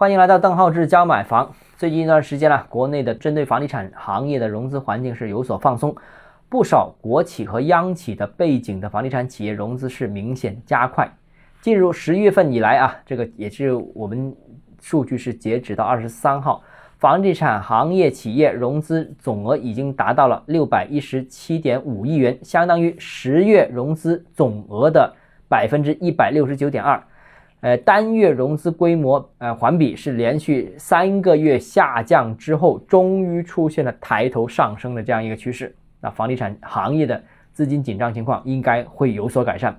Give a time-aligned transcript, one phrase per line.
[0.00, 1.54] 欢迎来到邓浩志教买房。
[1.76, 5.94] 最近一段时间呢，国内的针对房地产行业的融资环境是有所放松，
[6.48, 11.06] 不少国企和央企的背景的房地产企业融资是明显加快。
[11.60, 14.34] 进入十月份以来啊，这个也是我们
[14.80, 16.62] 数据是截止到二十三号，
[16.96, 25.14] 房地产行业企业融资总额已经达到了六百一十七点五亿元，相当于十月融资总额的
[25.46, 26.98] 百分之一百六十九点二。
[27.60, 35.74] 呃，单月融资规模，呃，环比是连续三个月下降之后，终于出现了抬头上升的这样一个趋势。
[36.00, 39.78] 那房地产行业的资金紧张情况应该会有所改善。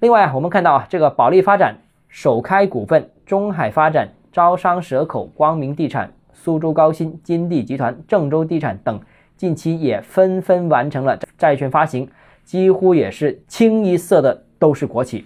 [0.00, 1.78] 另外，我们看到啊，这个保利发展、
[2.08, 9.00] 首开股份、中海发展、招商蛇口、光明地产、苏州高新、金地集团、郑州地产等，
[9.38, 12.06] 近期也纷纷完成了债券发行，
[12.44, 15.24] 几乎也是清一色的都是国企。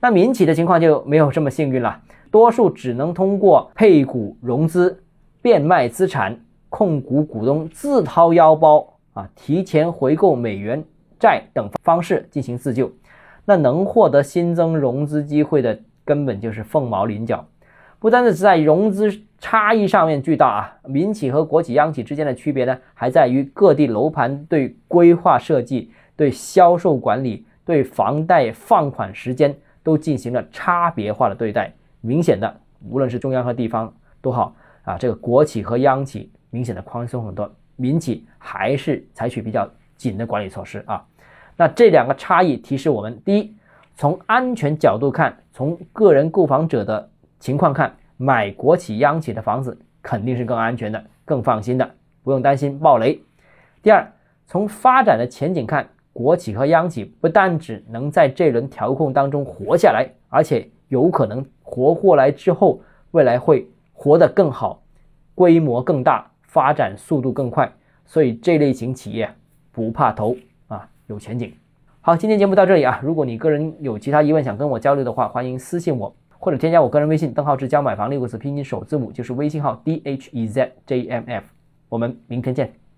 [0.00, 2.00] 那民企的情况就没有这么幸运了，
[2.30, 5.02] 多数只能通过配股融资、
[5.42, 10.82] 变卖资产、控股股东自掏腰包啊、提前回购美元
[11.18, 12.90] 债等方式进行自救。
[13.44, 17.44] 那能获得新增融资机会的，根本就是凤毛麟角。
[17.98, 29.54] 不单是在融资差异上面巨大啊，民企和国企、央企之间的区别呢，还在于各地楼盘对规划设计、对销售管理、对房贷放款时间。
[29.82, 41.04] 都进行了差别化的对待，明显的，无论是中央和地方都好啊，这个国企和央企明显的宽松很多，民企还是采取比较紧的管理措施啊。
[41.56, 43.56] 那这两个差异提示我们：第一，
[43.94, 51.90] 从安全角度看，从个人购房者的情况看，买国企央企的房子肯定是更安全的、更放心的，
[52.22, 53.18] 不用担心暴雷；
[53.82, 54.10] 第二，
[54.46, 55.88] 从发展的前景看。
[56.12, 62.80] 国企和央企不但只能在这轮调控当中活下来，而且有可能活过来之后，
[63.12, 64.82] 未来会活得更好，
[65.34, 67.72] 规模更大，发展速度更快。
[68.06, 69.32] 所以这类型企业
[69.70, 70.36] 不怕投
[70.66, 71.52] 啊，有前景。
[72.00, 72.98] 好，今天节目到这里啊。
[73.02, 81.44] 如果你个人有其他疑问想跟我交流的话，欢迎私信我或者添加我个人微信邓浩志教买房六个字拼音首字母就是微信号 d h e z j m f。
[81.88, 82.89] 我们明天见。